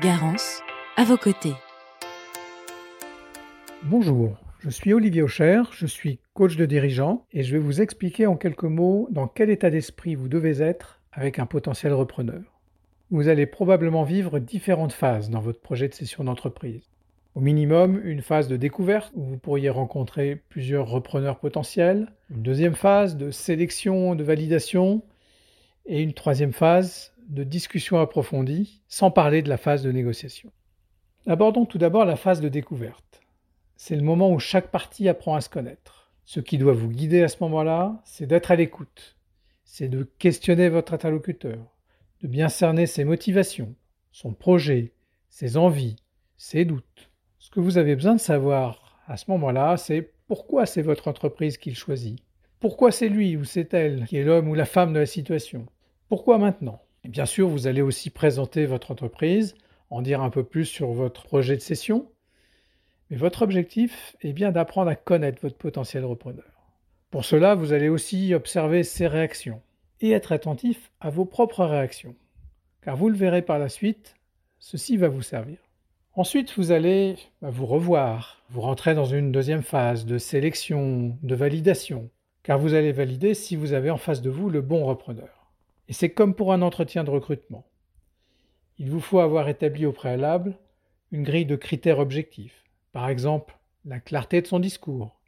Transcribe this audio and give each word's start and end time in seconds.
Garance, 0.00 0.60
à 0.96 1.04
vos 1.04 1.16
côtés. 1.16 1.54
Bonjour, 3.84 4.36
je 4.58 4.68
suis 4.68 4.92
Olivier 4.92 5.22
Aucher, 5.22 5.62
je 5.70 5.86
suis 5.86 6.18
coach 6.32 6.56
de 6.56 6.66
dirigeant 6.66 7.24
et 7.32 7.44
je 7.44 7.52
vais 7.52 7.60
vous 7.60 7.80
expliquer 7.80 8.26
en 8.26 8.34
quelques 8.34 8.64
mots 8.64 9.06
dans 9.12 9.28
quel 9.28 9.50
état 9.50 9.70
d'esprit 9.70 10.16
vous 10.16 10.26
devez 10.26 10.60
être 10.60 11.00
avec 11.12 11.38
un 11.38 11.46
potentiel 11.46 11.92
repreneur. 11.92 12.42
Vous 13.12 13.28
allez 13.28 13.46
probablement 13.46 14.02
vivre 14.02 14.40
différentes 14.40 14.92
phases 14.92 15.30
dans 15.30 15.40
votre 15.40 15.60
projet 15.60 15.86
de 15.86 15.94
session 15.94 16.24
d'entreprise. 16.24 16.82
Au 17.36 17.40
minimum, 17.40 18.00
une 18.02 18.22
phase 18.22 18.48
de 18.48 18.56
découverte 18.56 19.12
où 19.14 19.22
vous 19.22 19.38
pourriez 19.38 19.70
rencontrer 19.70 20.42
plusieurs 20.48 20.88
repreneurs 20.88 21.38
potentiels, 21.38 22.08
une 22.32 22.42
deuxième 22.42 22.74
phase 22.74 23.16
de 23.16 23.30
sélection, 23.30 24.16
de 24.16 24.24
validation, 24.24 25.02
et 25.86 26.02
une 26.02 26.14
troisième 26.14 26.52
phase 26.52 27.12
de 27.28 27.44
discussion 27.44 27.98
approfondie, 28.00 28.82
sans 28.88 29.10
parler 29.10 29.42
de 29.42 29.48
la 29.48 29.56
phase 29.56 29.82
de 29.82 29.92
négociation. 29.92 30.52
Abordons 31.26 31.64
tout 31.64 31.78
d'abord 31.78 32.04
la 32.04 32.16
phase 32.16 32.40
de 32.40 32.48
découverte. 32.48 33.22
C'est 33.76 33.96
le 33.96 34.02
moment 34.02 34.30
où 34.30 34.38
chaque 34.38 34.70
partie 34.70 35.08
apprend 35.08 35.34
à 35.34 35.40
se 35.40 35.48
connaître. 35.48 36.12
Ce 36.24 36.40
qui 36.40 36.58
doit 36.58 36.72
vous 36.72 36.88
guider 36.88 37.22
à 37.22 37.28
ce 37.28 37.42
moment-là, 37.42 38.00
c'est 38.04 38.26
d'être 38.26 38.50
à 38.50 38.56
l'écoute, 38.56 39.16
c'est 39.64 39.88
de 39.88 40.04
questionner 40.18 40.68
votre 40.68 40.94
interlocuteur, 40.94 41.58
de 42.20 42.28
bien 42.28 42.48
cerner 42.48 42.86
ses 42.86 43.04
motivations, 43.04 43.74
son 44.12 44.32
projet, 44.32 44.92
ses 45.28 45.56
envies, 45.56 45.96
ses 46.36 46.64
doutes. 46.64 47.10
Ce 47.38 47.50
que 47.50 47.60
vous 47.60 47.78
avez 47.78 47.94
besoin 47.94 48.14
de 48.14 48.20
savoir 48.20 49.00
à 49.06 49.16
ce 49.16 49.30
moment-là, 49.32 49.76
c'est 49.76 50.12
pourquoi 50.26 50.64
c'est 50.64 50.82
votre 50.82 51.08
entreprise 51.08 51.58
qu'il 51.58 51.76
choisit. 51.76 52.18
Pourquoi 52.60 52.90
c'est 52.90 53.08
lui 53.08 53.36
ou 53.36 53.44
c'est 53.44 53.74
elle 53.74 54.06
qui 54.06 54.16
est 54.16 54.24
l'homme 54.24 54.48
ou 54.48 54.54
la 54.54 54.64
femme 54.64 54.92
de 54.92 55.00
la 55.00 55.06
situation 55.06 55.66
Pourquoi 56.08 56.38
maintenant? 56.38 56.83
Bien 57.08 57.26
sûr, 57.26 57.48
vous 57.48 57.66
allez 57.66 57.82
aussi 57.82 58.10
présenter 58.10 58.66
votre 58.66 58.90
entreprise, 58.90 59.54
en 59.90 60.02
dire 60.02 60.22
un 60.22 60.30
peu 60.30 60.44
plus 60.44 60.64
sur 60.64 60.92
votre 60.92 61.24
projet 61.24 61.56
de 61.56 61.60
session. 61.60 62.10
Mais 63.10 63.16
votre 63.16 63.42
objectif 63.42 64.16
est 64.22 64.32
bien 64.32 64.50
d'apprendre 64.50 64.90
à 64.90 64.96
connaître 64.96 65.42
votre 65.42 65.56
potentiel 65.56 66.04
repreneur. 66.04 66.44
Pour 67.10 67.24
cela, 67.24 67.54
vous 67.54 67.72
allez 67.72 67.88
aussi 67.88 68.34
observer 68.34 68.82
ses 68.82 69.06
réactions 69.06 69.60
et 70.00 70.10
être 70.10 70.32
attentif 70.32 70.90
à 71.00 71.10
vos 71.10 71.24
propres 71.24 71.64
réactions. 71.64 72.16
Car 72.82 72.96
vous 72.96 73.08
le 73.08 73.16
verrez 73.16 73.42
par 73.42 73.58
la 73.58 73.68
suite, 73.68 74.16
ceci 74.58 74.96
va 74.96 75.08
vous 75.08 75.22
servir. 75.22 75.58
Ensuite, 76.14 76.56
vous 76.56 76.72
allez 76.72 77.16
bah, 77.42 77.50
vous 77.50 77.66
revoir. 77.66 78.42
Vous 78.50 78.60
rentrez 78.60 78.94
dans 78.94 79.04
une 79.04 79.32
deuxième 79.32 79.62
phase 79.62 80.06
de 80.06 80.18
sélection, 80.18 81.16
de 81.22 81.34
validation, 81.34 82.10
car 82.42 82.58
vous 82.58 82.74
allez 82.74 82.92
valider 82.92 83.34
si 83.34 83.56
vous 83.56 83.72
avez 83.72 83.90
en 83.90 83.96
face 83.96 84.22
de 84.22 84.30
vous 84.30 84.48
le 84.48 84.60
bon 84.60 84.84
repreneur. 84.84 85.43
Et 85.88 85.92
c'est 85.92 86.10
comme 86.10 86.34
pour 86.34 86.52
un 86.52 86.62
entretien 86.62 87.04
de 87.04 87.10
recrutement. 87.10 87.66
Il 88.78 88.90
vous 88.90 89.00
faut 89.00 89.20
avoir 89.20 89.48
établi 89.48 89.86
au 89.86 89.92
préalable 89.92 90.58
une 91.12 91.22
grille 91.22 91.46
de 91.46 91.56
critères 91.56 92.00
objectifs. 92.00 92.64
Par 92.92 93.08
exemple, 93.08 93.56
la 93.84 94.00
clarté 94.00 94.40
de 94.40 94.46
son 94.46 94.58
discours. 94.58 95.20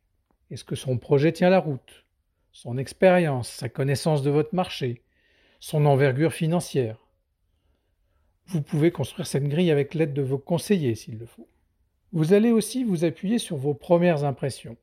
Est-ce 0.51 0.65
que 0.65 0.75
son 0.75 0.99
projet 0.99 1.33
tient 1.33 1.51
la 1.51 1.61
route? 1.61 2.05
Son 2.53 2.79
expérience, 2.79 3.49
sa 3.51 3.69
connaissance 3.69 4.23
de 4.23 4.31
votre 4.31 4.55
marché, 4.55 5.03
son 5.61 5.85
envergure 5.87 6.33
financière. 6.33 6.99
Vous 8.47 8.63
pouvez 8.63 8.91
construire 8.91 9.27
cette 9.27 9.49
grille 9.49 9.71
avec 9.71 9.95
l'aide 9.95 10.15
de 10.15 10.23
vos 10.23 10.39
conseillers 10.39 10.95
s'il 10.95 11.19
le 11.19 11.27
faut. 11.27 11.49
Vous 12.13 12.33
allez 12.33 12.51
aussi 12.51 12.83
vous 12.83 13.05
appuyer 13.05 13.39
sur 13.39 13.57
vos 13.57 13.75
premières 13.75 14.25
impressions. 14.25 14.77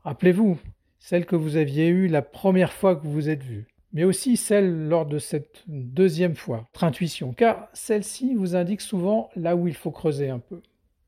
Rappelez-vous, 0.00 0.58
celles 0.98 1.26
que 1.26 1.36
vous 1.36 1.56
aviez 1.56 1.88
eues 1.88 2.08
la 2.08 2.22
première 2.22 2.72
fois 2.72 2.94
que 2.94 3.02
vous 3.02 3.12
vous 3.12 3.28
êtes 3.28 3.42
vu 3.42 3.71
mais 3.92 4.04
aussi 4.04 4.36
celle 4.36 4.88
lors 4.88 5.06
de 5.06 5.18
cette 5.18 5.64
deuxième 5.66 6.34
fois, 6.34 6.68
votre 6.72 6.84
intuition, 6.84 7.32
car 7.32 7.68
celle-ci 7.72 8.34
vous 8.34 8.56
indique 8.56 8.80
souvent 8.80 9.30
là 9.36 9.56
où 9.56 9.68
il 9.68 9.74
faut 9.74 9.90
creuser 9.90 10.28
un 10.28 10.38
peu. 10.38 10.60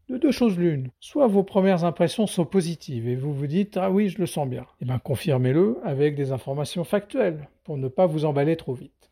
De 0.08 0.18
deux 0.18 0.32
choses 0.32 0.58
l'une, 0.58 0.90
soit 1.00 1.26
vos 1.26 1.42
premières 1.42 1.84
impressions 1.84 2.26
sont 2.26 2.44
positives 2.44 3.08
et 3.08 3.16
vous 3.16 3.32
vous 3.32 3.46
dites 3.46 3.78
ah 3.78 3.90
oui 3.90 4.10
je 4.10 4.18
le 4.18 4.26
sens 4.26 4.46
bien, 4.46 4.66
eh 4.82 4.84
bien 4.84 4.98
confirmez-le 4.98 5.78
avec 5.82 6.14
des 6.14 6.30
informations 6.30 6.84
factuelles 6.84 7.48
pour 7.64 7.78
ne 7.78 7.88
pas 7.88 8.04
vous 8.04 8.26
emballer 8.26 8.56
trop 8.56 8.74
vite. 8.74 9.10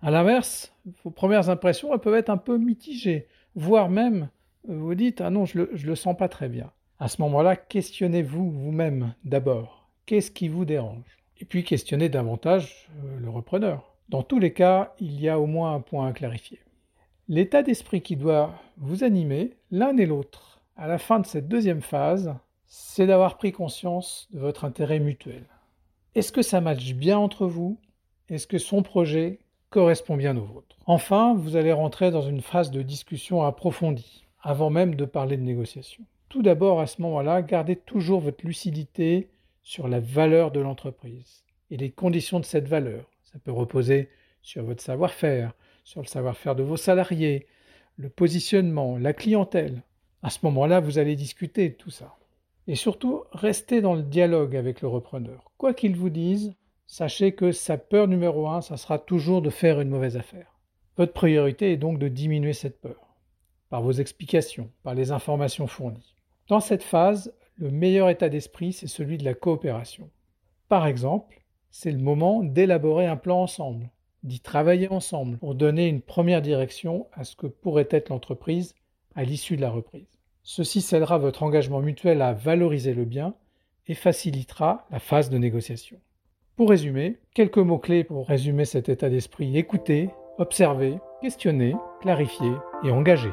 A 0.00 0.12
l'inverse, 0.12 0.72
vos 1.02 1.10
premières 1.10 1.50
impressions 1.50 1.92
elles 1.92 1.98
peuvent 1.98 2.14
être 2.14 2.30
un 2.30 2.36
peu 2.36 2.56
mitigées, 2.56 3.26
voire 3.56 3.90
même 3.90 4.28
vous 4.68 4.94
dites 4.94 5.20
ah 5.20 5.30
non 5.30 5.44
je 5.44 5.58
le, 5.58 5.70
je 5.74 5.88
le 5.88 5.96
sens 5.96 6.16
pas 6.16 6.28
très 6.28 6.48
bien. 6.48 6.70
À 7.00 7.06
ce 7.06 7.22
moment-là, 7.22 7.54
questionnez-vous 7.54 8.50
vous-même 8.50 9.14
d'abord. 9.24 9.88
Qu'est-ce 10.04 10.32
qui 10.32 10.48
vous 10.48 10.64
dérange? 10.64 11.18
Et 11.40 11.44
puis 11.44 11.64
questionner 11.64 12.08
davantage 12.08 12.88
euh, 13.04 13.18
le 13.20 13.30
repreneur. 13.30 13.94
Dans 14.08 14.22
tous 14.22 14.38
les 14.38 14.52
cas, 14.52 14.94
il 14.98 15.20
y 15.20 15.28
a 15.28 15.38
au 15.38 15.46
moins 15.46 15.74
un 15.74 15.80
point 15.80 16.08
à 16.08 16.12
clarifier. 16.12 16.60
L'état 17.28 17.62
d'esprit 17.62 18.00
qui 18.00 18.16
doit 18.16 18.54
vous 18.78 19.04
animer, 19.04 19.56
l'un 19.70 19.96
et 19.98 20.06
l'autre, 20.06 20.60
à 20.76 20.86
la 20.86 20.98
fin 20.98 21.20
de 21.20 21.26
cette 21.26 21.48
deuxième 21.48 21.82
phase, 21.82 22.34
c'est 22.66 23.06
d'avoir 23.06 23.36
pris 23.36 23.52
conscience 23.52 24.28
de 24.32 24.38
votre 24.38 24.64
intérêt 24.64 24.98
mutuel. 24.98 25.44
Est-ce 26.14 26.32
que 26.32 26.42
ça 26.42 26.60
matche 26.60 26.94
bien 26.94 27.18
entre 27.18 27.46
vous? 27.46 27.78
Est-ce 28.28 28.46
que 28.46 28.58
son 28.58 28.82
projet 28.82 29.40
correspond 29.70 30.16
bien 30.16 30.36
au 30.36 30.44
vôtre? 30.44 30.76
Enfin, 30.86 31.34
vous 31.34 31.56
allez 31.56 31.72
rentrer 31.72 32.10
dans 32.10 32.22
une 32.22 32.40
phase 32.40 32.70
de 32.70 32.82
discussion 32.82 33.42
approfondie, 33.42 34.26
avant 34.42 34.70
même 34.70 34.94
de 34.94 35.04
parler 35.04 35.36
de 35.36 35.42
négociation. 35.42 36.04
Tout 36.28 36.42
d'abord, 36.42 36.80
à 36.80 36.86
ce 36.86 37.02
moment-là, 37.02 37.42
gardez 37.42 37.76
toujours 37.76 38.20
votre 38.20 38.46
lucidité 38.46 39.30
sur 39.68 39.86
la 39.86 40.00
valeur 40.00 40.50
de 40.50 40.60
l'entreprise 40.60 41.44
et 41.70 41.76
les 41.76 41.90
conditions 41.90 42.40
de 42.40 42.46
cette 42.46 42.66
valeur. 42.66 43.04
Ça 43.22 43.38
peut 43.38 43.52
reposer 43.52 44.08
sur 44.40 44.64
votre 44.64 44.82
savoir-faire, 44.82 45.52
sur 45.84 46.00
le 46.00 46.06
savoir-faire 46.06 46.56
de 46.56 46.62
vos 46.62 46.78
salariés, 46.78 47.46
le 47.98 48.08
positionnement, 48.08 48.96
la 48.96 49.12
clientèle. 49.12 49.82
À 50.22 50.30
ce 50.30 50.38
moment-là, 50.44 50.80
vous 50.80 50.98
allez 50.98 51.16
discuter 51.16 51.68
de 51.68 51.74
tout 51.74 51.90
ça. 51.90 52.16
Et 52.66 52.76
surtout, 52.76 53.24
restez 53.32 53.82
dans 53.82 53.94
le 53.94 54.02
dialogue 54.02 54.56
avec 54.56 54.80
le 54.80 54.88
repreneur. 54.88 55.52
Quoi 55.58 55.74
qu'il 55.74 55.94
vous 55.94 56.08
dise, 56.08 56.54
sachez 56.86 57.32
que 57.32 57.52
sa 57.52 57.76
peur 57.76 58.08
numéro 58.08 58.48
un, 58.48 58.62
ça 58.62 58.78
sera 58.78 58.98
toujours 58.98 59.42
de 59.42 59.50
faire 59.50 59.82
une 59.82 59.90
mauvaise 59.90 60.16
affaire. 60.16 60.58
Votre 60.96 61.12
priorité 61.12 61.72
est 61.72 61.76
donc 61.76 61.98
de 61.98 62.08
diminuer 62.08 62.54
cette 62.54 62.80
peur, 62.80 63.18
par 63.68 63.82
vos 63.82 63.92
explications, 63.92 64.70
par 64.82 64.94
les 64.94 65.12
informations 65.12 65.66
fournies. 65.66 66.14
Dans 66.48 66.60
cette 66.60 66.82
phase, 66.82 67.34
le 67.58 67.70
meilleur 67.70 68.08
état 68.08 68.28
d'esprit, 68.28 68.72
c'est 68.72 68.86
celui 68.86 69.18
de 69.18 69.24
la 69.24 69.34
coopération. 69.34 70.10
Par 70.68 70.86
exemple, 70.86 71.42
c'est 71.70 71.90
le 71.90 71.98
moment 71.98 72.42
d'élaborer 72.42 73.06
un 73.06 73.16
plan 73.16 73.42
ensemble, 73.42 73.90
d'y 74.22 74.40
travailler 74.40 74.88
ensemble 74.88 75.38
pour 75.38 75.54
donner 75.54 75.88
une 75.88 76.00
première 76.00 76.42
direction 76.42 77.06
à 77.12 77.24
ce 77.24 77.36
que 77.36 77.46
pourrait 77.46 77.88
être 77.90 78.10
l'entreprise 78.10 78.74
à 79.14 79.24
l'issue 79.24 79.56
de 79.56 79.62
la 79.62 79.70
reprise. 79.70 80.06
Ceci 80.42 80.80
scellera 80.80 81.18
votre 81.18 81.42
engagement 81.42 81.80
mutuel 81.80 82.22
à 82.22 82.32
valoriser 82.32 82.94
le 82.94 83.04
bien 83.04 83.34
et 83.86 83.94
facilitera 83.94 84.86
la 84.90 84.98
phase 84.98 85.30
de 85.30 85.38
négociation. 85.38 85.98
Pour 86.56 86.70
résumer, 86.70 87.18
quelques 87.34 87.58
mots-clés 87.58 88.04
pour 88.04 88.26
résumer 88.26 88.64
cet 88.64 88.88
état 88.88 89.10
d'esprit. 89.10 89.56
Écoutez, 89.56 90.10
observez, 90.38 90.98
questionnez, 91.20 91.74
clarifiez 92.00 92.52
et 92.84 92.90
engagez. 92.90 93.32